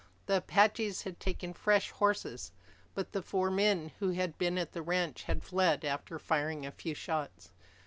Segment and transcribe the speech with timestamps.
[0.25, 2.53] The Apaches had taken fresh horses.
[2.95, 6.71] But the four men who had been at the ranch had fled after firing a
[6.71, 7.51] few shots.